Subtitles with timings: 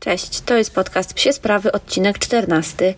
[0.00, 2.94] Cześć, to jest podcast Psie Sprawy, odcinek 14.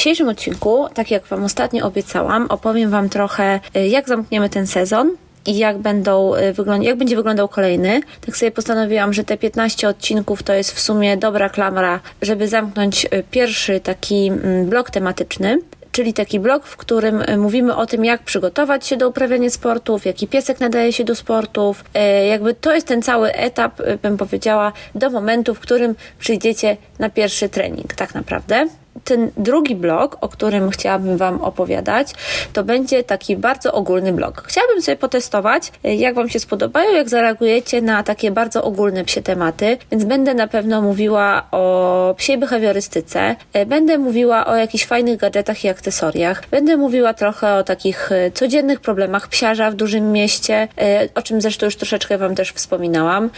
[0.00, 5.16] dzisiejszym odcinku, tak jak Wam ostatnio obiecałam, opowiem Wam trochę, y, jak zamkniemy ten sezon
[5.46, 8.00] i jak, będą y, jak będzie wyglądał kolejny.
[8.26, 13.04] Tak sobie postanowiłam, że te 15 odcinków to jest w sumie dobra klamra, żeby zamknąć
[13.04, 15.58] y, pierwszy taki mm, blok tematyczny
[15.92, 20.28] czyli taki blog, w którym mówimy o tym, jak przygotować się do uprawiania sportów, jaki
[20.28, 21.84] piesek nadaje się do sportów.
[22.28, 27.48] Jakby to jest ten cały etap, bym powiedziała, do momentu, w którym przyjdziecie na pierwszy
[27.48, 28.66] trening, tak naprawdę
[29.04, 32.12] ten drugi blog, o którym chciałabym Wam opowiadać,
[32.52, 34.42] to będzie taki bardzo ogólny blog.
[34.46, 39.78] Chciałabym sobie potestować, jak Wam się spodobają, jak zareagujecie na takie bardzo ogólne psie tematy,
[39.90, 45.68] więc będę na pewno mówiła o psiej behawiorystyce, będę mówiła o jakichś fajnych gadżetach i
[45.68, 50.68] akcesoriach, będę mówiła trochę o takich e, codziennych problemach psiarza w dużym mieście,
[51.14, 53.30] o czym zresztą już troszeczkę Wam też wspominałam.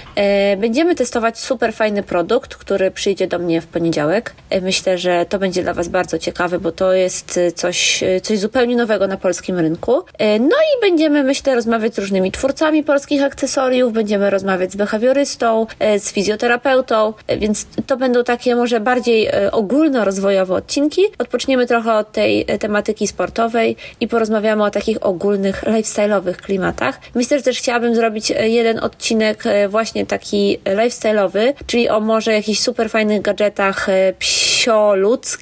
[0.58, 4.34] Będziemy testować super fajny produkt, który przyjdzie do mnie w poniedziałek.
[4.62, 8.38] Myślę, że to będzie dla Was bardzo ciekawe, bo to jest y, coś, y, coś
[8.38, 9.98] zupełnie nowego na polskim rynku.
[9.98, 15.66] Y, no i będziemy, myślę, rozmawiać z różnymi twórcami polskich akcesoriów, będziemy rozmawiać z behawiorystą,
[15.98, 21.02] z fizjoterapeutą, więc to będą takie może bardziej ogólnorozwojowe odcinki.
[21.18, 27.00] Odpoczniemy trochę od tej tematyki sportowej i porozmawiamy o takich ogólnych, lifestyle'owych klimatach.
[27.14, 32.90] Myślę, że też chciałabym zrobić jeden odcinek właśnie taki lifestyle'owy, czyli o może jakichś super
[32.90, 33.86] fajnych gadżetach
[34.18, 35.41] psioludzkich,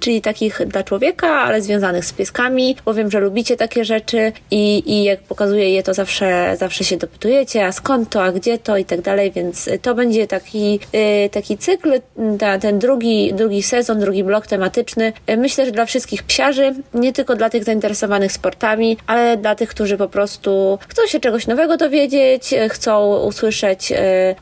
[0.00, 4.82] czyli takich dla człowieka, ale związanych z pieskami, bo wiem, że lubicie takie rzeczy i,
[4.86, 8.76] i jak pokazuję je, to zawsze, zawsze się dopytujecie, a skąd to, a gdzie to
[8.76, 12.00] i tak dalej, więc to będzie taki, yy, taki cykl,
[12.38, 15.12] ta, ten drugi, drugi sezon, drugi blok tematyczny.
[15.26, 19.68] Yy, myślę, że dla wszystkich psiarzy, nie tylko dla tych zainteresowanych sportami, ale dla tych,
[19.68, 23.92] którzy po prostu chcą się czegoś nowego dowiedzieć, chcą usłyszeć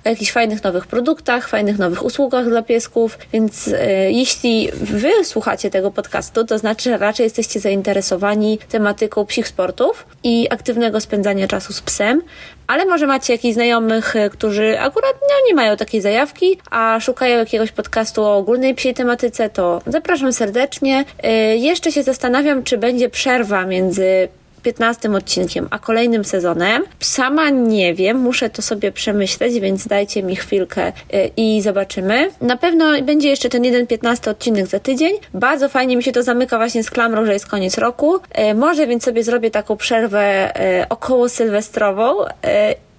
[0.05, 3.77] o jakichś fajnych nowych produktach, fajnych nowych usługach dla piesków, więc y,
[4.11, 10.47] jeśli wy słuchacie tego podcastu, to znaczy, że raczej jesteście zainteresowani tematyką psich sportów i
[10.51, 12.23] aktywnego spędzania czasu z psem,
[12.67, 17.39] ale może macie jakichś znajomych, e, którzy akurat no, nie mają takiej zajawki, a szukają
[17.39, 21.05] jakiegoś podcastu o ogólnej psiej tematyce, to zapraszam serdecznie.
[21.23, 24.29] Yy, jeszcze się zastanawiam, czy będzie przerwa między
[24.67, 26.83] 15 odcinkiem, a kolejnym sezonem.
[27.01, 32.31] Sama nie wiem, muszę to sobie przemyśleć, więc dajcie mi chwilkę y, i zobaczymy.
[32.41, 35.13] Na pewno będzie jeszcze ten jeden 15 odcinek za tydzień.
[35.35, 38.17] Bardzo fajnie mi się to zamyka właśnie z klamrą, że jest koniec roku.
[38.17, 40.53] Y, może więc sobie zrobię taką przerwę
[40.83, 42.25] y, około sylwestrową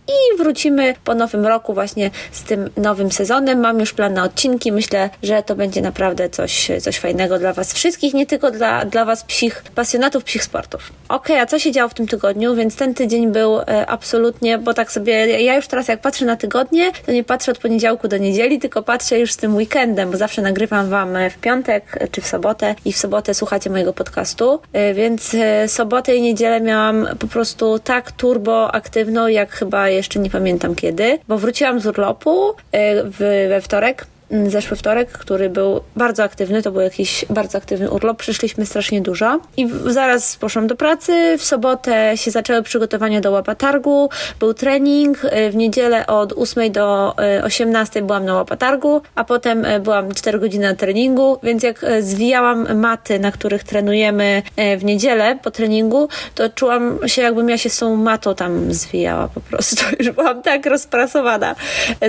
[0.07, 3.59] i wrócimy po nowym roku właśnie z tym nowym sezonem.
[3.59, 4.71] Mam już plan na odcinki.
[4.71, 9.05] Myślę, że to będzie naprawdę coś, coś fajnego dla Was wszystkich, nie tylko dla, dla
[9.05, 10.91] Was psich, pasjonatów psich sportów.
[11.09, 12.55] Ok, a co się działo w tym tygodniu?
[12.55, 16.35] Więc ten tydzień był e, absolutnie, bo tak sobie, ja już teraz jak patrzę na
[16.35, 20.17] tygodnie, to nie patrzę od poniedziałku do niedzieli, tylko patrzę już z tym weekendem, bo
[20.17, 24.93] zawsze nagrywam Wam w piątek czy w sobotę i w sobotę słuchacie mojego podcastu, e,
[24.93, 30.29] więc e, sobotę i niedzielę miałam po prostu tak turbo aktywną, jak chyba jeszcze nie
[30.29, 34.07] pamiętam kiedy, bo wróciłam z urlopu w, we wtorek
[34.47, 39.39] zeszły wtorek, który był bardzo aktywny, to był jakiś bardzo aktywny urlop, przyszliśmy strasznie dużo.
[39.57, 45.51] I zaraz poszłam do pracy, w sobotę się zaczęły przygotowania do łapatargu, był trening, y,
[45.51, 50.39] w niedzielę od 8 do 18 y, byłam na łapatargu, a potem y, byłam 4
[50.39, 54.41] godziny na treningu, więc jak zwijałam maty, na których trenujemy
[54.77, 59.27] w niedzielę po treningu, to czułam się jakbym ja się z tą matą tam zwijała
[59.27, 61.55] po prostu, już byłam tak rozprasowana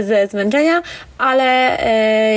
[0.03, 0.83] ze zmęczenia,
[1.19, 1.79] ale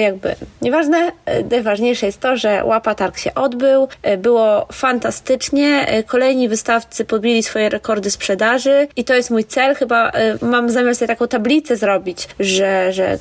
[0.02, 1.12] jakby nieważne,
[1.52, 3.88] najważniejsze jest to, że łapa targ się odbył,
[4.18, 10.70] było fantastycznie, kolejni wystawcy podbili swoje rekordy sprzedaży i to jest mój cel, chyba mam
[10.70, 13.18] zamiar sobie taką tablicę zrobić, że, że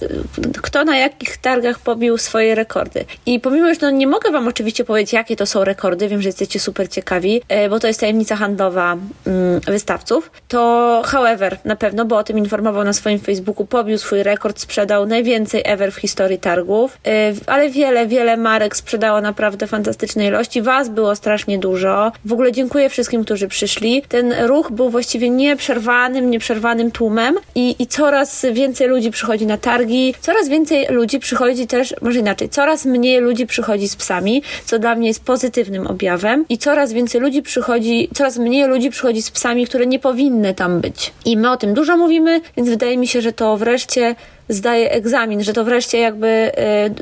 [0.62, 3.04] kto na jakich targach pobił swoje rekordy.
[3.26, 6.28] I pomimo, że no nie mogę wam oczywiście powiedzieć, jakie to są rekordy, wiem, że
[6.28, 12.16] jesteście super ciekawi, bo to jest tajemnica handlowa mm, wystawców, to however, na pewno, bo
[12.16, 16.98] o tym informował na swoim Facebooku, pobił swój rekord, sprzedał najwięcej ever w historii targów,
[17.46, 20.62] ale wiele, wiele marek sprzedało naprawdę fantastyczne ilości.
[20.62, 22.12] Was było strasznie dużo.
[22.24, 24.02] W ogóle dziękuję wszystkim, którzy przyszli.
[24.08, 30.14] Ten ruch był właściwie nieprzerwanym, nieprzerwanym tłumem i, i coraz więcej ludzi przychodzi na targi,
[30.20, 34.94] coraz więcej ludzi przychodzi też, może inaczej, coraz mniej ludzi przychodzi z psami, co dla
[34.94, 39.66] mnie jest pozytywnym objawem i coraz więcej ludzi przychodzi, coraz mniej ludzi przychodzi z psami,
[39.66, 41.12] które nie powinny tam być.
[41.24, 44.14] I my o tym dużo mówimy, więc wydaje mi się, że to wreszcie
[44.50, 46.52] zdaje egzamin, że to wreszcie jakby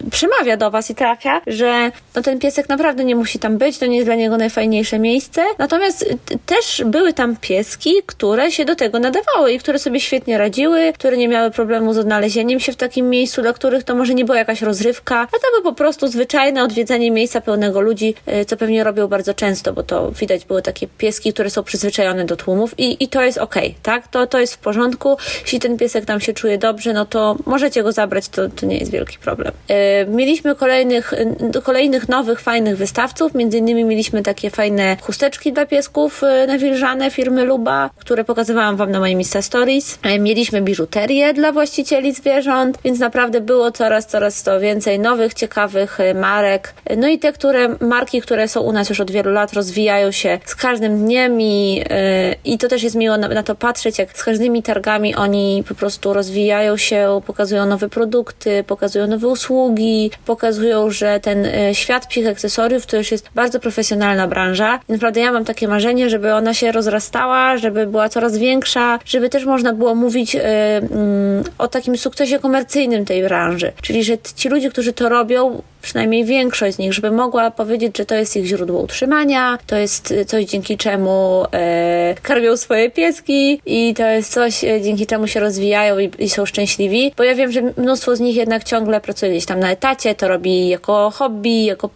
[0.06, 3.79] y, przemawia do was i trafia, że no ten piesek naprawdę nie musi tam być,
[3.79, 5.45] to nie jest dla niego najfajniejsze miejsce.
[5.59, 10.39] Natomiast y, też były tam pieski, które się do tego nadawały i które sobie świetnie
[10.39, 14.15] radziły, które nie miały problemu z odnalezieniem się w takim miejscu, dla których to może
[14.15, 18.45] nie była jakaś rozrywka, a to by po prostu zwyczajne odwiedzanie miejsca pełnego ludzi, y,
[18.45, 22.37] co pewnie robią bardzo często, bo to widać były takie pieski, które są przyzwyczajone do
[22.37, 24.09] tłumów i, i to jest okej, okay, tak?
[24.09, 25.17] To, to jest w porządku.
[25.43, 28.79] Jeśli ten piesek tam się czuje dobrze, no to możecie go zabrać, to, to nie
[28.79, 29.52] jest wielki problem.
[29.69, 31.14] E, mieliśmy kolejnych,
[31.62, 37.44] kolejnych nowych, fajnych wystawców, między innymi mieliśmy takie fajne chusteczki dla piesków e, nawilżane firmy
[37.44, 39.99] Luba, które pokazywałam Wam na moim Insta Stories.
[40.02, 45.99] E, mieliśmy biżuterię dla właścicieli zwierząt, więc naprawdę było coraz, coraz to więcej nowych, ciekawych
[46.14, 46.75] marek.
[46.96, 50.38] No i te, które marki, które są u nas już od wielu lat, rozwijają się
[50.44, 51.85] z każdym dniem i,
[52.44, 55.75] i to też jest miło na, na to patrzeć, jak z każdymi targami oni po
[55.75, 62.29] prostu rozwijają się, pokazują nowe produkty, pokazują nowe usługi, pokazują, że ten e, świat psich
[62.29, 64.81] akcesoriów to już jest bardzo profesjonalna branża.
[64.89, 69.29] I naprawdę ja mam takie marzenie, żeby ona się rozrastała, żeby była coraz większa, żeby
[69.29, 70.43] też można było mówić y, y,
[71.59, 73.73] o takim sukcesie komercyjnym tej branży.
[73.83, 78.06] Czyli, że ci ludzie, którzy to robią, przynajmniej większość z nich, żeby mogła powiedzieć, że
[78.06, 83.94] to jest ich źródło utrzymania, to jest coś, dzięki czemu e, karmią swoje pieski i
[83.94, 87.62] to jest coś, dzięki czemu się rozwijają i, i są szczęśliwi, bo ja wiem, że
[87.76, 91.90] mnóstwo z nich jednak ciągle pracuje gdzieś tam na etacie, to robi jako hobby, jako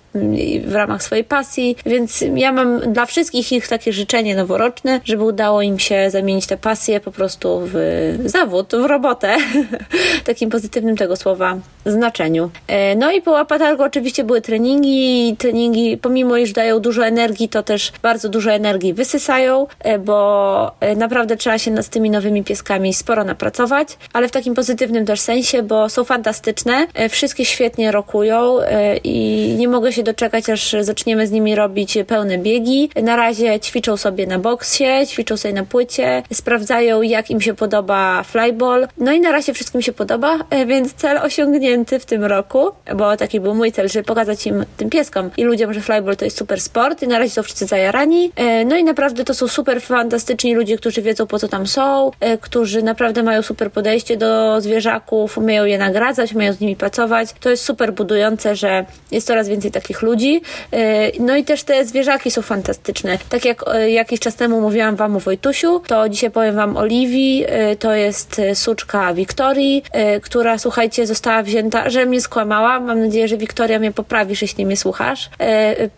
[0.65, 5.63] w ramach swojej pasji, więc ja mam dla wszystkich ich takie życzenie noworoczne, żeby udało
[5.63, 9.37] im się zamienić tę pasję po prostu w zawód, w robotę,
[10.25, 11.57] takim pozytywnym tego słowa
[11.87, 12.51] znaczeniu.
[12.69, 17.63] E, no i po Łapatargu oczywiście były treningi, treningi pomimo iż dają dużo energii, to
[17.63, 22.95] też bardzo dużo energii wysysają, e, bo e, naprawdę trzeba się z tymi nowymi pieskami
[22.95, 28.59] sporo napracować, ale w takim pozytywnym też sensie, bo są fantastyczne, wszystkie świetnie rokują
[29.05, 32.91] i nie mogę się doczekać, aż zaczniemy z nimi robić pełne biegi.
[33.03, 38.23] Na razie ćwiczą sobie na boksie, ćwiczą sobie na płycie, sprawdzają jak im się podoba
[38.23, 38.89] flyball.
[38.99, 43.17] No i na razie wszystkim się podoba, e, więc cel osiągnięty w tym roku, bo
[43.17, 46.39] taki był mój cel, żeby pokazać im, tym pieskom i ludziom, że flyball to jest
[46.39, 48.33] super sport i na razie są wszyscy zajarani.
[48.67, 52.11] No i naprawdę to są super fantastyczni ludzie, którzy wiedzą po co tam są,
[52.41, 57.29] którzy naprawdę mają super podejście do zwierzaków, umieją je nagradzać, umieją z nimi pracować.
[57.41, 60.41] To jest super budujące, że jest coraz więcej takich ludzi.
[60.75, 60.79] Y,
[61.21, 63.19] no i też te zwierzaki są fantastyczne.
[63.29, 66.85] Tak jak y, jakiś czas temu mówiłam Wam o Wojtusiu, to dzisiaj powiem Wam o
[66.85, 67.45] Livi.
[67.73, 69.83] Y, to jest suczka Wiktorii,
[70.23, 72.81] która, słuchajcie, została wzięta, że mnie skłamała.
[72.81, 75.31] Mam nadzieję, że Wiktoria mnie poprawisz, jeśli mnie słuchasz.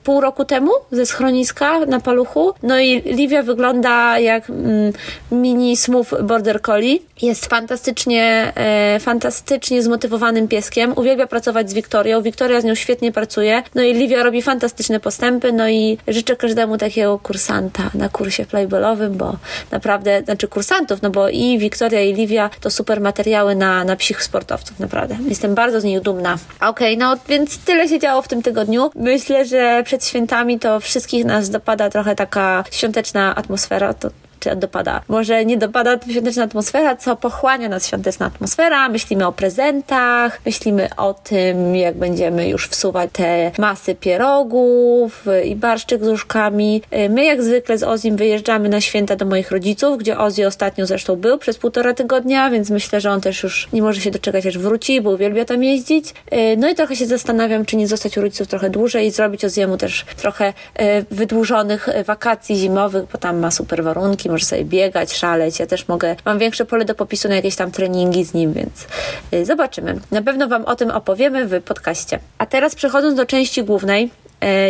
[0.05, 2.55] Pół roku temu ze schroniska na paluchu.
[2.63, 4.93] No i Livia wygląda jak mm,
[5.33, 6.99] mini smooth border collie.
[7.23, 8.53] Jest fantastycznie
[9.01, 14.23] fantastycznie zmotywowanym pieskiem, uwielbia pracować z Wiktorią, Wiktoria z nią świetnie pracuje, no i Livia
[14.23, 19.37] robi fantastyczne postępy, no i życzę każdemu takiego kursanta na kursie playballowym, bo
[19.71, 24.23] naprawdę, znaczy kursantów, no bo i Wiktoria i Livia to super materiały na, na psich
[24.23, 25.17] sportowców, naprawdę.
[25.29, 26.39] Jestem bardzo z nich dumna.
[26.61, 28.91] Okej, okay, no więc tyle się działo w tym tygodniu.
[28.95, 35.01] Myślę, że przed świętami to wszystkich nas dopada trochę taka świąteczna atmosfera, to czy dopada.
[35.09, 38.89] Może nie dopada świąteczna atmosfera, co pochłania nas świąteczna atmosfera.
[38.89, 46.05] Myślimy o prezentach, myślimy o tym, jak będziemy już wsuwać te masy pierogów i barszczyk
[46.05, 46.83] z łóżkami.
[47.11, 51.17] My jak zwykle z Ozim wyjeżdżamy na święta do moich rodziców, gdzie Ozzy ostatnio zresztą
[51.17, 54.59] był przez półtora tygodnia, więc myślę, że on też już nie może się doczekać, aż
[54.59, 56.15] wróci, bo uwielbia tam jeździć.
[56.57, 59.77] No i trochę się zastanawiam, czy nie zostać u rodziców trochę dłużej i zrobić Oziemu
[59.77, 65.59] też trochę e, wydłużonych wakacji zimowych, bo tam ma super warunki, może sobie biegać, szaleć.
[65.59, 68.87] Ja też mogę, mam większe pole do popisu na jakieś tam treningi z nim, więc
[69.35, 70.01] y, zobaczymy.
[70.11, 72.19] Na pewno Wam o tym opowiemy w podcaście.
[72.39, 74.11] A teraz przechodząc do części głównej,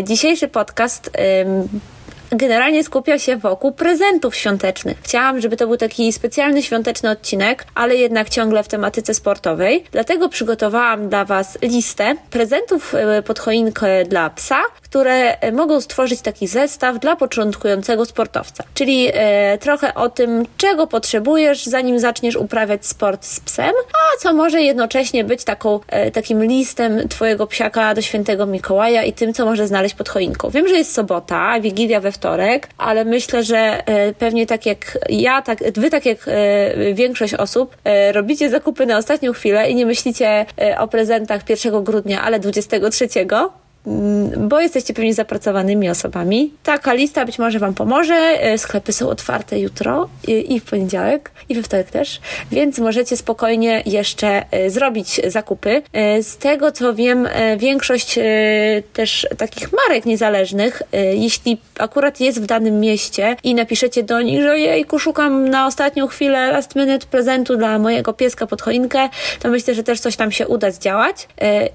[0.00, 1.10] y, dzisiejszy podcast
[2.36, 4.98] generalnie skupia się wokół prezentów świątecznych.
[5.02, 9.84] Chciałam, żeby to był taki specjalny świąteczny odcinek, ale jednak ciągle w tematyce sportowej.
[9.92, 12.94] Dlatego przygotowałam dla Was listę prezentów
[13.26, 18.64] pod choinkę dla psa, które mogą stworzyć taki zestaw dla początkującego sportowca.
[18.74, 23.72] Czyli e, trochę o tym, czego potrzebujesz, zanim zaczniesz uprawiać sport z psem,
[24.18, 29.34] co może jednocześnie być taką, e, takim listem twojego psiaka do świętego Mikołaja i tym,
[29.34, 30.50] co może znaleźć pod choinką.
[30.50, 35.42] Wiem, że jest sobota, Wigilia we wtorek, ale myślę, że e, pewnie tak jak ja,
[35.42, 37.76] tak, wy tak jak e, większość osób
[38.12, 40.46] robicie zakupy na ostatnią chwilę i nie myślicie
[40.78, 43.63] o prezentach 1 grudnia, ale 23, Mm,
[44.36, 46.52] bo jesteście pewnie zapracowanymi osobami.
[46.62, 48.14] Taka lista być może Wam pomoże.
[48.14, 50.08] E, sklepy są otwarte jutro
[50.48, 55.82] i w poniedziałek, i we wtorek też, więc możecie spokojnie jeszcze e, zrobić zakupy.
[55.92, 58.18] E, z tego co wiem, większość
[58.92, 60.82] też takich marek niezależnych,
[61.14, 66.06] jeśli akurat jest w danym mieście i napiszecie do nich, że jejku, szukam na ostatnią
[66.06, 69.08] chwilę last minute prezentu dla mojego pieska pod choinkę,
[69.40, 71.28] to myślę, że też coś tam się uda zdziałać.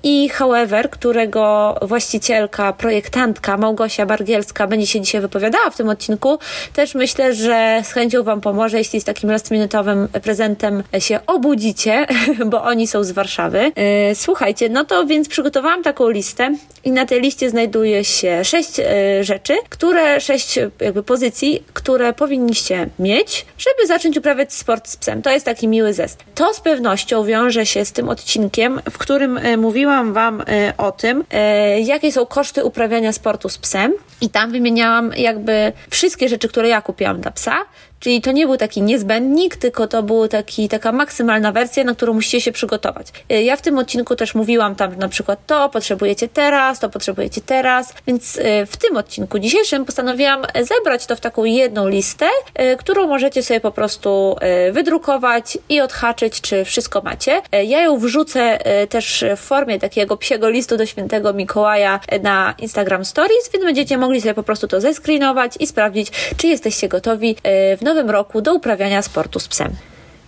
[0.04, 6.40] I however, którego właśnie właścicielka, projektantka Małgosia Bargielska będzie się dzisiaj wypowiadała w tym odcinku,
[6.74, 12.06] też myślę, że z chęcią Wam pomoże, jeśli z takim last-minutowym prezentem się obudzicie,
[12.52, 13.72] bo oni są z Warszawy.
[13.76, 18.80] E, słuchajcie, no to więc przygotowałam taką listę i na tej liście znajduje się sześć
[18.80, 25.22] e, rzeczy, które, sześć jakby pozycji, które powinniście mieć, żeby zacząć uprawiać sport z psem.
[25.22, 26.24] To jest taki miły zest.
[26.36, 30.44] To z pewnością wiąże się z tym odcinkiem, w którym e, mówiłam Wam
[30.78, 31.24] o tym,
[31.90, 33.94] jakie są koszty uprawiania sportu z psem.
[34.22, 37.58] I tam wymieniałam jakby wszystkie rzeczy, które ja kupiłam dla psa,
[38.00, 40.28] Czyli to nie był taki niezbędnik, tylko to była
[40.70, 43.08] taka maksymalna wersja, na którą musicie się przygotować.
[43.32, 47.42] Y, ja w tym odcinku też mówiłam tam na przykład to potrzebujecie teraz, to potrzebujecie
[47.42, 52.26] teraz, więc y, w tym odcinku dzisiejszym postanowiłam zebrać to w taką jedną listę,
[52.60, 54.36] y, którą możecie sobie po prostu
[54.72, 57.42] wydrukować i odhaczyć, czy wszystko macie.
[57.52, 63.50] Ja ją wrzucę też w formie takiego psiego listu do świętego Mikołaja na Instagram Stories,
[63.54, 67.36] więc będziecie mogli sobie po prostu to zescreenować i sprawdzić, czy jesteście gotowi
[67.78, 69.76] w nowym roku do uprawiania sportu z psem.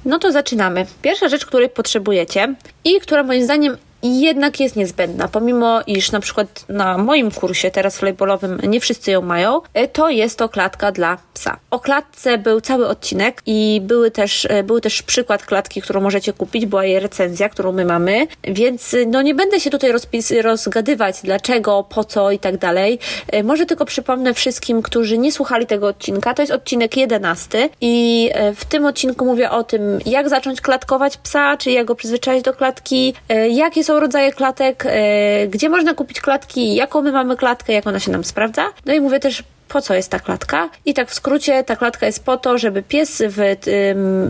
[0.06, 0.86] No to zaczynamy.
[1.02, 6.66] Pierwsza rzecz, której potrzebujecie i która moim zdaniem jednak jest niezbędna, pomimo iż na przykład
[6.70, 11.18] na moim kursie teraz flyballowym nie wszyscy ją mają, e, to jest to klatka dla
[11.34, 11.58] psa.
[11.72, 16.34] O klatce był cały odcinek i były też, e, był też przykład klatki, którą możecie
[16.34, 20.34] kupić, była jej recenzja, którą my mamy, więc e, no nie będę się tutaj rozpis,
[20.42, 23.00] rozgadywać dlaczego, po co i tak dalej.
[23.44, 28.66] Może tylko przypomnę wszystkim, którzy nie słuchali tego odcinka, to jest odcinek 11 i w
[28.66, 33.14] tym odcinku mówię o tym, jak zacząć klatkować psa, czy jak go przyzwyczaić do klatki,
[33.50, 37.88] jakie są są rodzaje klatek, e, gdzie można kupić klatki, jaką my mamy klatkę, jak
[37.88, 38.66] ona się nam sprawdza.
[38.86, 40.70] No i mówię też po co jest ta klatka.
[40.86, 43.38] I tak w skrócie, ta klatka jest po to, żeby pies w,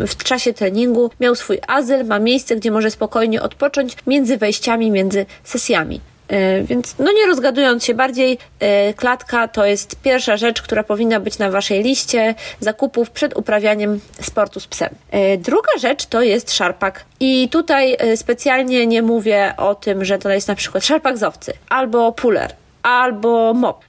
[0.08, 5.26] w czasie treningu miał swój azyl, ma miejsce, gdzie może spokojnie odpocząć między wejściami, między
[5.44, 6.02] sesjami.
[6.32, 11.20] E, więc no nie rozgadując się bardziej, e, klatka to jest pierwsza rzecz, która powinna
[11.20, 14.90] być na Waszej liście zakupów przed uprawianiem sportu z psem.
[15.12, 17.06] E, druga rzecz to jest szarpak.
[17.20, 21.54] I tutaj specjalnie nie mówię o tym, że to jest na przykład szarpak z owcy
[21.70, 23.84] albo puller albo mop.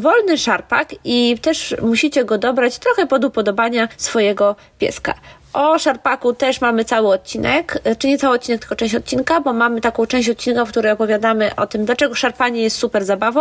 [0.00, 5.14] wolny szarpak i też musicie go dobrać trochę pod upodobania swojego pieska.
[5.52, 9.52] O szarpaku też mamy cały odcinek, e, czy nie cały odcinek, tylko część odcinka, bo
[9.52, 13.40] mamy taką część odcinka, w której opowiadamy o tym, dlaczego szarpanie jest super zabawą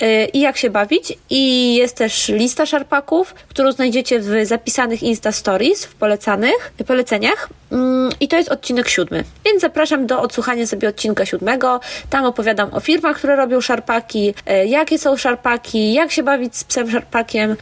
[0.00, 1.18] yy, i jak się bawić.
[1.30, 7.48] I jest też lista szarpaków, którą znajdziecie w zapisanych Insta Stories, w polecanych, poleceniach.
[7.70, 7.78] Yy,
[8.20, 9.24] I to jest odcinek siódmy.
[9.44, 11.80] Więc zapraszam do odsłuchania sobie odcinka siódmego.
[12.10, 16.64] Tam opowiadam o firmach, które robią szarpaki, yy, jakie są szarpaki, jak się bawić z
[16.64, 17.56] psem szarpakiem.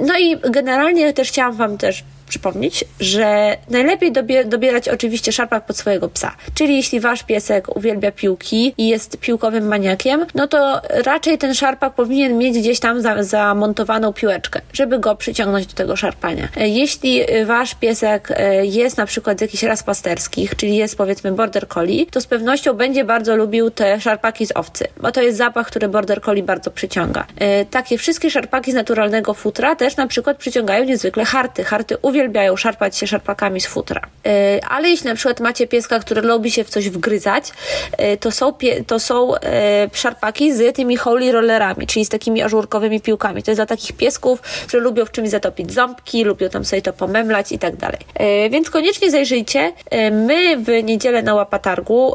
[0.00, 4.12] No i generalnie też chciałam Wam też przypomnieć, że najlepiej
[4.44, 6.36] dobierać oczywiście szarpak pod swojego psa.
[6.54, 11.94] Czyli jeśli wasz piesek uwielbia piłki i jest piłkowym maniakiem, no to raczej ten szarpak
[11.94, 16.48] powinien mieć gdzieś tam za, zamontowaną piłeczkę, żeby go przyciągnąć do tego szarpania.
[16.56, 21.32] E, jeśli wasz piesek e, jest na przykład z jakichś ras pasterskich, czyli jest powiedzmy
[21.32, 25.38] border collie, to z pewnością będzie bardzo lubił te szarpaki z owcy, bo to jest
[25.38, 27.26] zapach, który border collie bardzo przyciąga.
[27.38, 31.64] E, takie wszystkie szarpaki z naturalnego futra też na przykład przyciągają niezwykle harty.
[31.64, 34.00] Harty uwielbiają uwielbiają szarpać się szarpakami z futra.
[34.26, 37.52] E, ale jeśli na przykład macie pieska, który lubi się w coś wgryzać,
[37.98, 38.52] e, to są,
[38.86, 39.40] to są e,
[39.92, 43.42] szarpaki z tymi holy rollerami, czyli z takimi ażurkowymi piłkami.
[43.42, 46.92] To jest dla takich piesków, którzy lubią w czymś zatopić ząbki, lubią tam sobie to
[46.92, 47.98] pomemlać i tak dalej.
[48.50, 49.72] Więc koniecznie zajrzyjcie.
[50.12, 52.14] My w niedzielę na łapatargu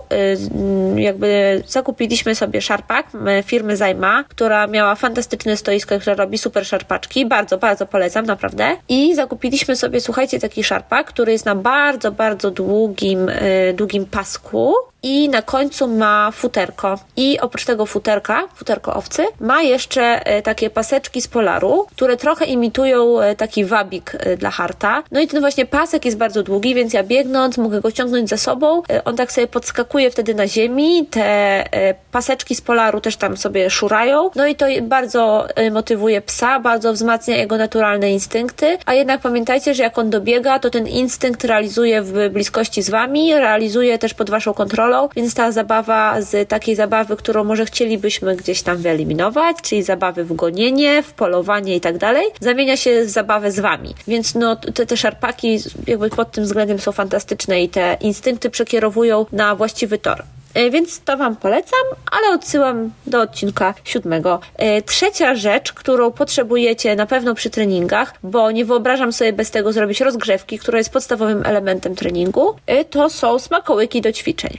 [0.96, 3.08] jakby zakupiliśmy sobie szarpak
[3.46, 7.26] firmy Zajma, która miała fantastyczne stoisko, które robi super szarpaczki.
[7.26, 8.78] Bardzo, bardzo polecam, naprawdę.
[8.90, 14.06] I zakupiliśmy sobie sobie, słuchajcie, taki szarpak, który jest na bardzo, bardzo długim, e, długim
[14.06, 14.74] pasku
[15.06, 17.00] i na końcu ma futerko.
[17.18, 22.46] I oprócz tego futerka, futerko owcy, ma jeszcze e, takie paseczki z polaru, które trochę
[22.46, 25.04] imitują e, taki wabik e, dla harta.
[25.12, 28.38] No i ten właśnie pasek jest bardzo długi, więc ja biegnąc mogę go ciągnąć za
[28.38, 28.82] sobą.
[29.06, 31.64] On tak sobie podskakuje wtedy na ziemi, te
[32.12, 34.30] paseczki z polaru też tam sobie szurają.
[34.36, 39.84] No i to bardzo motywuje psa, bardzo wzmacnia jego naturalne instynkty, a jednak pamiętajcie, że
[39.84, 44.54] jak on dobiega, to ten instynkt realizuje w bliskości z wami, realizuje też pod waszą
[44.54, 50.24] kontrolą, więc ta zabawa z takiej zabawy, którą może chcielibyśmy gdzieś tam wyeliminować, czyli zabawy
[50.24, 53.96] w gonienie, w polowanie i tak dalej, zamienia się w zabawę z wami.
[54.08, 59.26] Więc no te, te szarpaki jakby pod tym względem są fantastyczne i te instynkty przekierowują
[59.32, 60.24] na właściwy tor.
[60.56, 61.80] E, więc to Wam polecam,
[62.12, 64.40] ale odsyłam do odcinka siódmego.
[64.56, 69.74] E, trzecia rzecz, którą potrzebujecie na pewno przy treningach, bo nie wyobrażam sobie bez tego
[69.74, 74.58] zrobić rozgrzewki, która jest podstawowym elementem treningu, e, to są smakołyki do ćwiczeń.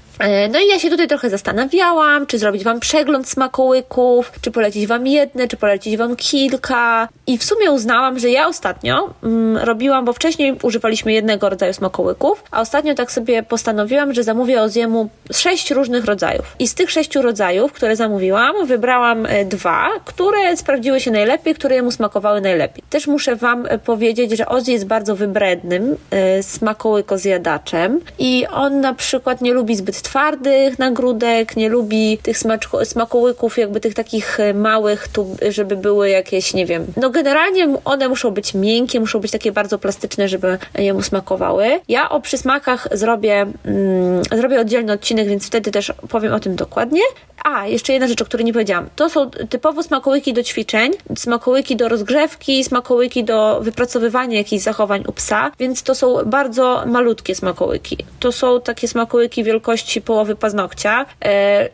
[0.53, 5.07] No i ja się tutaj trochę zastanawiałam, czy zrobić Wam przegląd smakołyków, czy polecić Wam
[5.07, 7.09] jedne, czy polecić Wam kilka.
[7.27, 12.43] I w sumie uznałam, że ja ostatnio mm, robiłam, bo wcześniej używaliśmy jednego rodzaju smakołyków,
[12.51, 16.57] a ostatnio tak sobie postanowiłam, że zamówię Oziemu sześć różnych różnych rodzajów.
[16.59, 21.75] I z tych sześciu rodzajów, które zamówiłam, wybrałam e, dwa, które sprawdziły się najlepiej, które
[21.75, 22.85] jemu smakowały najlepiej.
[22.91, 28.95] Też muszę Wam e, powiedzieć, że Ozzy jest bardzo wybrednym e, smakołykozjadaczem i on na
[28.95, 32.39] przykład nie lubi zbyt twardych nagródek, nie lubi tych
[32.85, 38.31] smakołyków jakby tych takich małych, tu, żeby były jakieś, nie wiem, no generalnie one muszą
[38.31, 41.81] być miękkie, muszą być takie bardzo plastyczne, żeby jemu smakowały.
[41.89, 47.01] Ja o przysmakach zrobię, mm, zrobię oddzielny odcinek, więc wtedy też powiem o tym dokładnie.
[47.45, 48.89] A, jeszcze jedna rzecz, o której nie powiedziałam.
[48.97, 55.13] To są typowo smakołyki do ćwiczeń, smakołyki do rozgrzewki, smakołyki do wypracowywania jakichś zachowań u
[55.13, 57.97] psa, więc to są bardzo malutkie smakołyki.
[58.21, 61.31] To są takie smakołyki wielkości połowy paznokcia yy,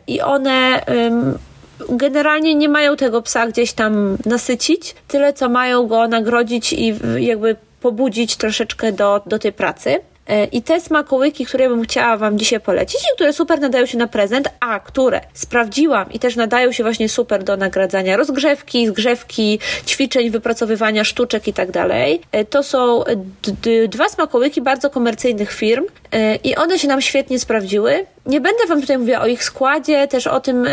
[0.07, 0.83] i one...
[0.87, 6.95] Yy, generalnie nie mają tego psa gdzieś tam nasycić, tyle co mają go nagrodzić i
[7.17, 9.99] jakby pobudzić troszeczkę do, do tej pracy.
[10.27, 13.97] E, I te smakołyki, które bym chciała Wam dzisiaj polecić i które super nadają się
[13.97, 19.59] na prezent, a które sprawdziłam i też nadają się właśnie super do nagradzania rozgrzewki, zgrzewki,
[19.85, 23.03] ćwiczeń, wypracowywania sztuczek i tak dalej, e, to są
[23.87, 25.85] dwa smakołyki bardzo komercyjnych firm
[26.43, 28.05] i one się nam świetnie sprawdziły.
[28.25, 30.67] Nie będę Wam tutaj mówiła o ich składzie, też o tym,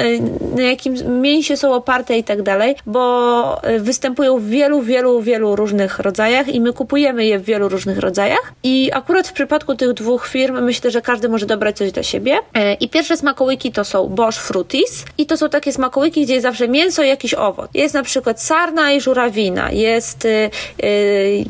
[0.56, 5.98] na jakim mięsie są oparte i tak dalej, bo występują w wielu, wielu, wielu różnych
[5.98, 10.26] rodzajach i my kupujemy je w wielu różnych rodzajach i akurat w przypadku tych dwóch
[10.26, 12.38] firm myślę, że każdy może dobrać coś dla siebie.
[12.54, 16.42] E, I pierwsze smakołyki to są Bosch Fruities i to są takie smakołyki, gdzie jest
[16.42, 17.70] zawsze mięso i jakiś owoc.
[17.74, 21.44] Jest na przykład sarna i żurawina, jest yy,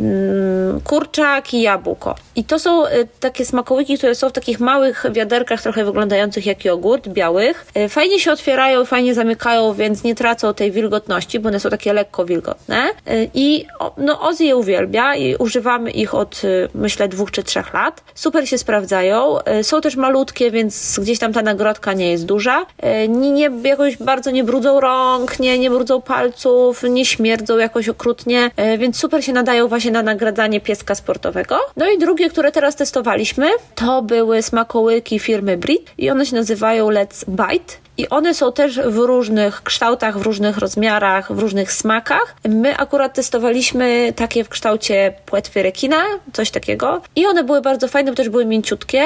[0.85, 2.14] kurczak i jabłko.
[2.37, 2.83] I to są
[3.21, 7.66] takie smakołyki, które są w takich małych wiaderkach, trochę wyglądających jak jogurt, białych.
[7.88, 12.25] Fajnie się otwierają, fajnie zamykają, więc nie tracą tej wilgotności, bo one są takie lekko
[12.25, 12.88] wilgotne.
[13.35, 13.66] I
[13.97, 16.43] no, Ozzy je uwielbia i używamy ich od
[16.75, 18.05] myślę dwóch czy trzech lat.
[18.14, 19.43] Super się sprawdzają.
[19.43, 22.66] E, są też malutkie, więc gdzieś tam ta nagrodka nie jest duża.
[22.79, 27.88] E, nie, nie, jakoś bardzo nie brudzą rąk, nie, nie brudzą palców, nie śmierdzą jakoś
[27.88, 31.59] okrutnie, e, więc super się nadają właśnie na nagradzanie pieska sportowego.
[31.77, 36.91] No i drugie, które teraz testowaliśmy, to były smakołyki firmy Brit i one się nazywają
[36.91, 37.75] Let's Bite.
[37.97, 42.37] I one są też w różnych kształtach, w różnych rozmiarach, w różnych smakach.
[42.49, 46.03] My akurat testowaliśmy takie w kształcie płetwy rekina,
[46.33, 47.03] coś takiego.
[47.17, 49.03] I one były bardzo fajne, bo też były mięciutkie.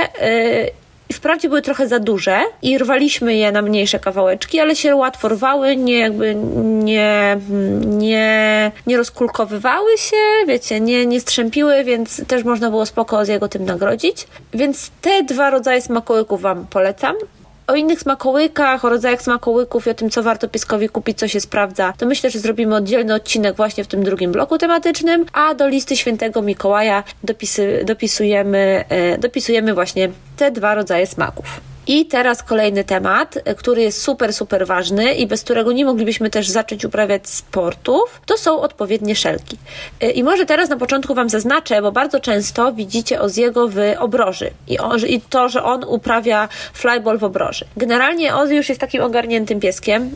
[1.10, 5.28] Yy, wprawdzie były trochę za duże i rwaliśmy je na mniejsze kawałeczki, ale się łatwo
[5.28, 7.38] rwały, nie jakby nie,
[7.86, 13.48] nie, nie rozkulkowywały się, wiecie, nie, nie strzępiły, więc też można było spoko z jego
[13.48, 14.26] tym nagrodzić.
[14.54, 17.16] Więc te dwa rodzaje smakołyków Wam polecam
[17.66, 21.40] o innych smakołykach, o rodzajach smakołyków i o tym, co warto pieskowi kupić, co się
[21.40, 25.68] sprawdza, to myślę, że zrobimy oddzielny odcinek właśnie w tym drugim bloku tematycznym, a do
[25.68, 31.73] listy świętego Mikołaja dopisy, dopisujemy, e, dopisujemy właśnie te dwa rodzaje smaków.
[31.86, 36.48] I teraz kolejny temat, który jest super, super ważny i bez którego nie moglibyśmy też
[36.48, 39.58] zacząć uprawiać sportów, to są odpowiednie szelki.
[40.14, 44.78] I może teraz na początku Wam zaznaczę, bo bardzo często widzicie Oziego w obroży i,
[45.08, 47.64] i to, że on uprawia flyball w obroży.
[47.76, 50.08] Generalnie Ozzy już jest takim ogarniętym pieskiem y,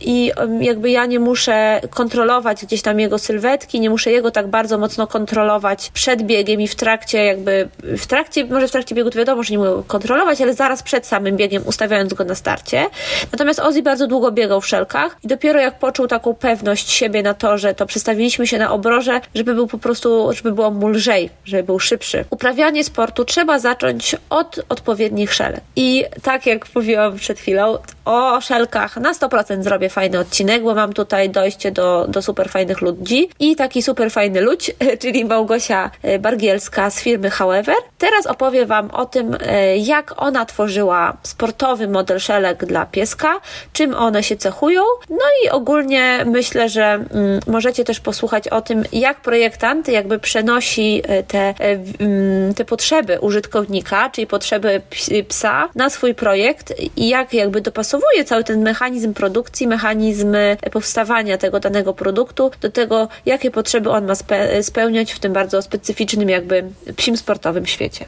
[0.00, 4.78] i jakby ja nie muszę kontrolować gdzieś tam jego sylwetki, nie muszę jego tak bardzo
[4.78, 9.18] mocno kontrolować przed biegiem i w trakcie jakby, w trakcie, może w trakcie biegu to
[9.18, 12.86] wiadomo, że nie mogę kontrolować, ale zaraz przed przed samym biegiem, ustawiając go na starcie.
[13.32, 17.34] Natomiast Ozzy bardzo długo biegał w szelkach i dopiero jak poczuł taką pewność siebie na
[17.34, 21.30] to, że to przestawiliśmy się na obroże, żeby był po prostu, żeby było mu lżej,
[21.44, 22.24] żeby był szybszy.
[22.30, 25.60] Uprawianie sportu trzeba zacząć od odpowiednich szelek.
[25.76, 30.92] I tak jak mówiłam przed chwilą, o szelkach na 100% zrobię fajny odcinek, bo mam
[30.92, 34.70] tutaj dojście do, do super fajnych ludzi i taki super fajny ludź,
[35.02, 37.74] czyli Małgosia e, Bargielska z firmy However.
[37.98, 40.89] Teraz opowiem Wam o tym, e, jak ona tworzyła
[41.22, 43.40] sportowy model szelek dla pieska,
[43.72, 48.84] czym one się cechują, no i ogólnie myślę, że mm, możecie też posłuchać o tym,
[48.92, 51.54] jak projektant jakby przenosi e, te,
[51.98, 54.82] mm, te potrzeby użytkownika, czyli potrzeby
[55.28, 60.36] psa na swój projekt i jak jakby dopasowuje cały ten mechanizm produkcji, mechanizm
[60.72, 64.14] powstawania tego danego produktu do tego, jakie potrzeby on ma
[64.62, 66.64] spełniać w tym bardzo specyficznym, jakby
[66.96, 68.04] psim sportowym świecie.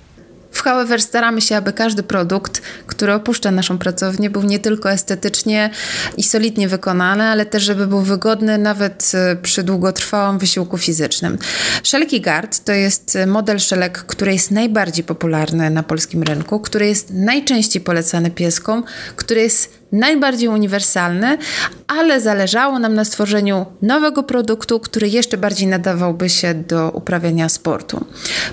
[0.53, 5.71] W However staramy się, aby każdy produkt, który opuszcza naszą pracownię, był nie tylko estetycznie
[6.17, 11.39] i solidnie wykonany, ale też, żeby był wygodny nawet e, przy długotrwałym wysiłku fizycznym.
[11.83, 17.11] Szelki Guard to jest model szelek, który jest najbardziej popularny na polskim rynku, który jest
[17.11, 18.85] najczęściej polecany pieskom,
[19.17, 21.39] który jest najbardziej uniwersalny,
[21.87, 28.07] ale zależało nam na stworzeniu nowego produktu, który jeszcze bardziej nadawałby się do uprawiania sportu.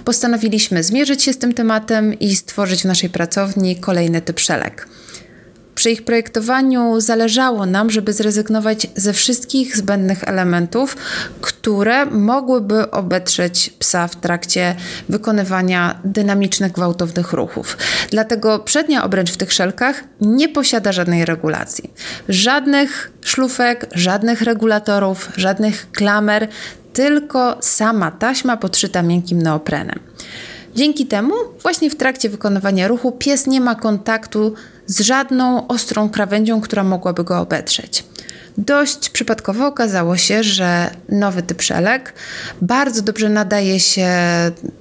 [0.06, 4.88] Postanowiliśmy zmierzyć się z tym tematem i stworzyć w naszej pracowni kolejny typ szelek.
[5.80, 10.98] Przy ich projektowaniu zależało nam, żeby zrezygnować ze wszystkich zbędnych elementów,
[11.42, 14.76] które mogłyby obetrzeć psa w trakcie
[15.10, 17.78] wykonywania dynamicznych, gwałtownych ruchów.
[18.12, 21.94] Dlatego przednia obręcz w tych szelkach nie posiada żadnej regulacji.
[22.30, 26.48] Żadnych szlufek, żadnych regulatorów, żadnych klamer,
[26.94, 30.00] tylko sama taśma podszyta miękkim neoprenem.
[30.76, 34.54] Dzięki temu, właśnie w trakcie wykonywania ruchu, pies nie ma kontaktu
[34.86, 38.04] z żadną ostrą krawędzią, która mogłaby go obetrzeć.
[38.58, 42.14] Dość przypadkowo okazało się, że nowy typ szelek
[42.62, 44.08] bardzo dobrze nadaje się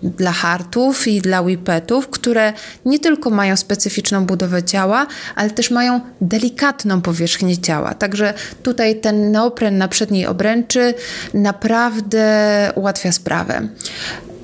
[0.02, 2.52] dla hartów i dla whippetów, które
[2.84, 7.94] nie tylko mają specyficzną budowę ciała, ale też mają delikatną powierzchnię ciała.
[7.94, 10.94] Także tutaj ten neopren na przedniej obręczy
[11.34, 13.68] naprawdę ułatwia sprawę.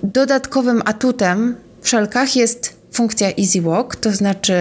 [0.05, 4.55] Dodatkowym atutem w szelkach jest funkcja Easy Walk, to znaczy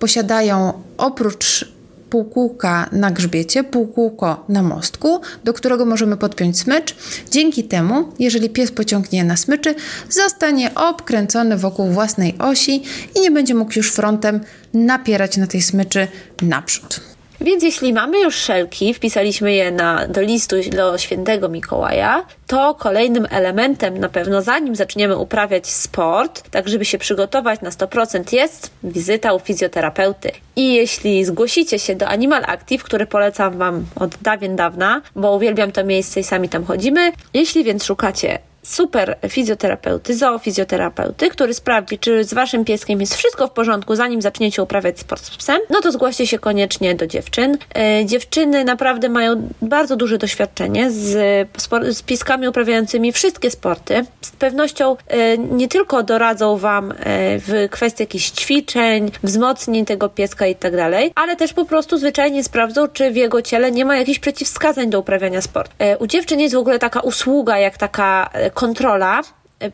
[0.00, 1.72] posiadają oprócz
[2.10, 6.96] półkółka na grzbiecie, półkółko na mostku, do którego możemy podpiąć smycz.
[7.30, 9.74] Dzięki temu, jeżeli pies pociągnie na smyczy,
[10.08, 12.82] zostanie obkręcony wokół własnej osi
[13.16, 14.40] i nie będzie mógł już frontem
[14.74, 16.08] napierać na tej smyczy
[16.42, 17.09] naprzód.
[17.40, 23.26] Więc jeśli mamy już szelki, wpisaliśmy je na, do listu do świętego Mikołaja, to kolejnym
[23.30, 29.34] elementem na pewno, zanim zaczniemy uprawiać sport, tak żeby się przygotować na 100% jest wizyta
[29.34, 30.30] u fizjoterapeuty.
[30.56, 35.72] I jeśli zgłosicie się do Animal Active, które polecam Wam od dawien dawna, bo uwielbiam
[35.72, 42.24] to miejsce i sami tam chodzimy, jeśli więc szukacie super fizjoterapeuty, zoofizjoterapeuty, który sprawdzi, czy
[42.24, 45.92] z waszym pieskiem jest wszystko w porządku, zanim zaczniecie uprawiać sport z psem, no to
[45.92, 47.58] zgłoście się koniecznie do dziewczyn.
[47.76, 51.48] E, dziewczyny naprawdę mają bardzo duże doświadczenie z,
[51.90, 52.02] z
[52.48, 54.04] uprawiającymi wszystkie sporty.
[54.20, 56.94] Z pewnością e, nie tylko doradzą wam e,
[57.38, 62.44] w kwestii jakichś ćwiczeń, wzmocnień tego pieska i tak dalej, ale też po prostu zwyczajnie
[62.44, 65.72] sprawdzą, czy w jego ciele nie ma jakichś przeciwwskazań do uprawiania sportu.
[65.78, 69.22] E, u dziewczyn jest w ogóle taka usługa, jak taka e, kontrola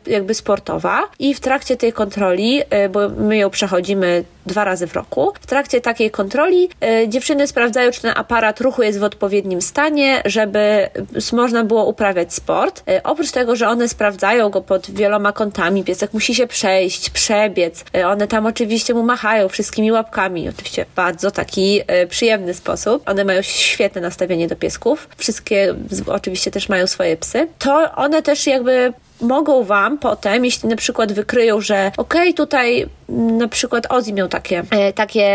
[0.07, 4.93] jakby sportowa i w trakcie tej kontroli, e, bo my ją przechodzimy dwa razy w
[4.93, 5.33] roku.
[5.41, 6.69] W trakcie takiej kontroli
[7.03, 10.89] y, dziewczyny sprawdzają, czy ten aparat ruchu jest w odpowiednim stanie, żeby
[11.33, 12.83] można było uprawiać sport.
[13.03, 17.85] Oprócz tego, że one sprawdzają go pod wieloma kątami, piesek musi się przejść, przebiec.
[18.05, 23.09] One tam oczywiście mu machają wszystkimi łapkami, oczywiście w bardzo taki przyjemny sposób.
[23.09, 25.09] One mają świetne nastawienie do piesków.
[25.17, 27.47] Wszystkie oczywiście też mają swoje psy.
[27.59, 32.87] To one też jakby mogą Wam potem, jeśli na przykład wykryją, że okej, okay, tutaj
[33.09, 35.27] na przykład Ozzy miał takie, e, takie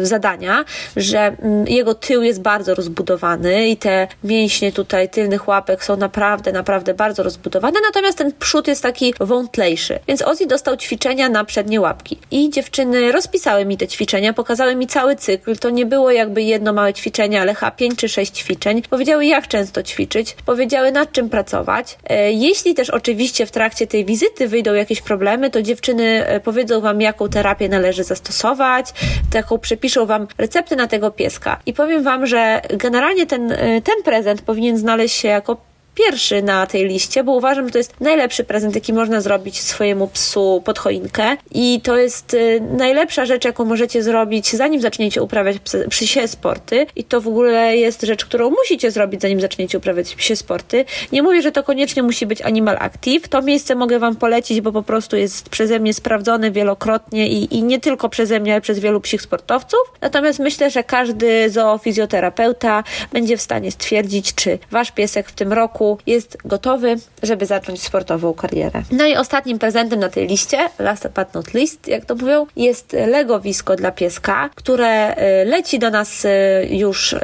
[0.00, 0.64] zadania,
[0.96, 6.52] że mm, jego tył jest bardzo rozbudowany i te mięśnie tutaj tylnych łapek są naprawdę,
[6.52, 9.98] naprawdę bardzo rozbudowane, natomiast ten przód jest taki wątlejszy.
[10.08, 12.18] Więc Ozzy dostał ćwiczenia na przednie łapki.
[12.30, 15.56] I dziewczyny rozpisały mi te ćwiczenia, pokazały mi cały cykl.
[15.56, 18.82] To nie było jakby jedno małe ćwiczenie, ale chyba pięć czy sześć ćwiczeń.
[18.90, 21.98] Powiedziały, jak często ćwiczyć, powiedziały, nad czym pracować.
[22.04, 23.15] E, jeśli też oczywiście
[23.46, 28.04] w trakcie tej wizyty wyjdą jakieś problemy, to dziewczyny e, powiedzą Wam, jaką terapię należy
[28.04, 28.92] zastosować,
[29.32, 31.60] taką przepiszą Wam receptę na tego pieska.
[31.66, 35.56] I powiem Wam, że generalnie ten, y, ten prezent powinien znaleźć się jako
[35.96, 40.08] pierwszy na tej liście, bo uważam, że to jest najlepszy prezent, jaki można zrobić swojemu
[40.08, 45.56] psu pod choinkę i to jest y, najlepsza rzecz, jaką możecie zrobić, zanim zaczniecie uprawiać
[45.88, 50.36] psie sporty i to w ogóle jest rzecz, którą musicie zrobić, zanim zaczniecie uprawiać psie
[50.36, 50.84] sporty.
[51.12, 53.28] Nie mówię, że to koniecznie musi być Animal Active.
[53.28, 57.62] To miejsce mogę Wam polecić, bo po prostu jest przeze mnie sprawdzone wielokrotnie i, i
[57.62, 59.80] nie tylko przeze mnie, ale przez wielu psich sportowców.
[60.00, 65.85] Natomiast myślę, że każdy zoofizjoterapeuta będzie w stanie stwierdzić, czy Wasz piesek w tym roku
[66.06, 68.82] jest gotowy, żeby zacząć sportową karierę.
[68.90, 72.96] No i ostatnim prezentem na tej liście, last but not least, jak to mówią, jest
[73.06, 76.28] legowisko dla pieska, które y, leci do nas y,
[76.70, 77.18] już y,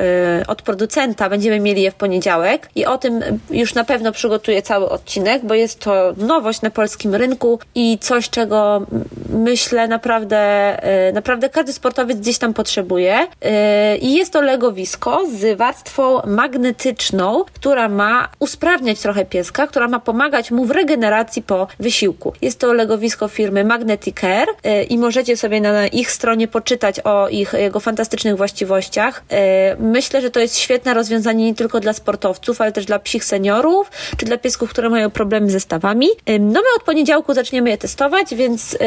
[0.46, 1.30] od producenta.
[1.30, 3.20] Będziemy mieli je w poniedziałek i o tym
[3.50, 8.30] już na pewno przygotuję cały odcinek, bo jest to nowość na polskim rynku i coś,
[8.30, 8.86] czego
[9.28, 10.42] myślę naprawdę,
[11.12, 13.26] naprawdę każdy sportowiec gdzieś tam potrzebuje.
[14.00, 20.50] I jest to legowisko z warstwą magnetyczną, która ma usprawniać trochę pieska, która ma pomagać
[20.50, 22.32] mu w regeneracji po wysiłku.
[22.42, 24.46] Jest to legowisko firmy Magneticare
[24.88, 29.24] i możecie sobie na ich stronie poczytać o ich jego fantastycznych właściwościach.
[29.78, 33.90] Myślę, że to jest świetne rozwiązanie nie tylko dla sportowców, ale też dla psich seniorów,
[34.16, 36.06] czy dla piesków, które mają problemy ze stawami.
[36.40, 38.78] No my od poniedziałku zaczniemy je testować, więc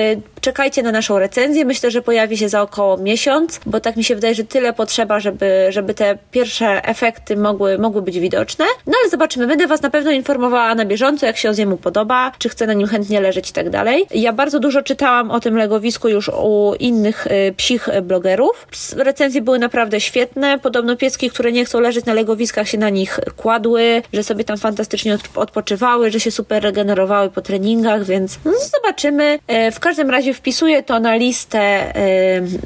[0.41, 1.65] czekajcie na naszą recenzję.
[1.65, 5.19] Myślę, że pojawi się za około miesiąc, bo tak mi się wydaje, że tyle potrzeba,
[5.19, 8.65] żeby, żeby te pierwsze efekty mogły, mogły być widoczne.
[8.87, 9.54] No ale zobaczymy.
[9.55, 12.87] Będę Was na pewno informowała na bieżąco, jak się Oziemu podoba, czy chcę na nim
[12.87, 14.05] chętnie leżeć i tak dalej.
[14.11, 18.67] Ja bardzo dużo czytałam o tym legowisku już u innych y, psich blogerów.
[18.97, 20.59] Recenzje były naprawdę świetne.
[20.59, 24.57] Podobno pieski, które nie chcą leżeć na legowiskach, się na nich kładły, że sobie tam
[24.57, 29.39] fantastycznie odpoczywały, że się super regenerowały po treningach, więc no, zobaczymy.
[29.47, 31.93] E, w każdym razie wpisuję to na listę, e,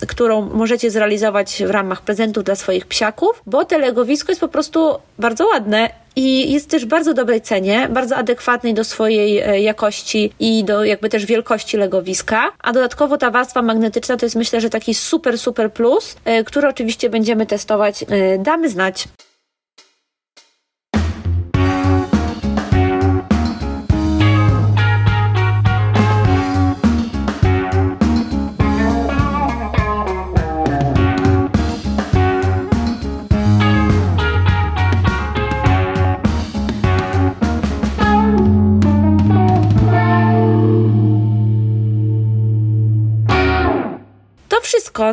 [0.07, 4.95] którą możecie zrealizować w ramach prezentów dla swoich psiaków, bo te legowisko jest po prostu
[5.19, 10.31] bardzo ładne i jest też w bardzo dobrej cenie, bardzo adekwatnej do swojej e, jakości
[10.39, 12.51] i do jakby też wielkości legowiska.
[12.59, 17.09] A dodatkowo ta warstwa magnetyczna to jest myślę, że taki super, super plus, który oczywiście
[17.09, 18.05] będziemy testować.
[18.39, 19.07] Damy znać.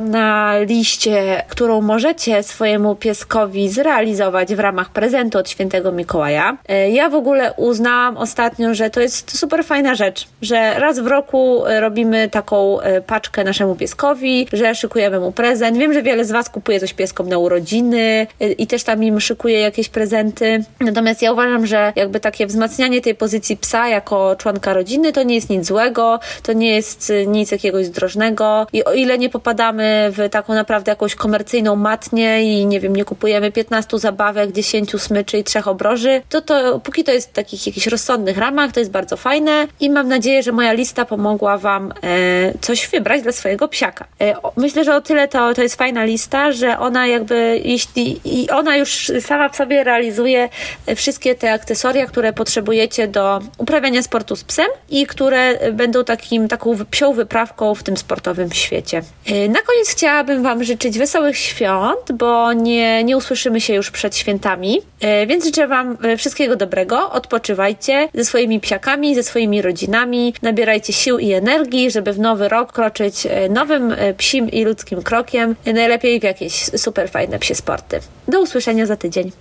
[0.01, 6.57] Na liście, którą możecie swojemu pieskowi zrealizować w ramach prezentu od świętego Mikołaja.
[6.69, 11.07] E, ja w ogóle uznałam ostatnio, że to jest super fajna rzecz, że raz w
[11.07, 15.79] roku e, robimy taką e, paczkę naszemu pieskowi, że szykujemy mu prezent.
[15.79, 18.27] Wiem, że wiele z Was kupuje coś pieskom na urodziny
[18.59, 20.65] i też tam im szykuje jakieś prezenty.
[20.81, 25.35] Natomiast ja uważam, że jakby takie wzmacnianie tej pozycji psa jako członka rodziny to nie
[25.35, 29.76] jest nic złego, to nie jest nic jakiegoś zdrożnego i o ile nie popadamy
[30.11, 35.39] w taką naprawdę jakąś komercyjną matnię i nie wiem, nie kupujemy 15 zabawek, 10 smyczy
[35.39, 38.93] i trzech obroży, to to póki to jest w takich jakichś rozsądnych ramach, to jest
[38.93, 43.69] bardzo fajne i mam nadzieję, że moja lista pomogła Wam e, coś wybrać dla swojego
[43.69, 44.05] psiaka.
[44.21, 48.51] E, myślę, że o tyle to, to jest fajna lista, że ona jakby, jeśli i
[48.51, 50.49] ona już sama w sobie realizuje
[50.97, 56.77] wszystkie te akcesoria, które potrzebujecie do uprawiania sportu z psem i które będą takim, taką
[56.91, 59.03] psią wyprawką w tym sportowym świecie.
[59.27, 64.17] E, na koniec chciałabym Wam życzyć wesołych świąt, bo nie, nie usłyszymy się już przed
[64.17, 70.35] świętami, e, więc życzę Wam e, wszystkiego dobrego, odpoczywajcie ze swoimi psiakami, ze swoimi rodzinami,
[70.43, 75.57] nabierajcie sił i energii, żeby w nowy rok kroczyć e, nowym psim i ludzkim krokiem,
[75.75, 78.01] najlepiej w jakieś super fajne psie sporty.
[78.29, 79.33] Do usłyszenia za tydzień.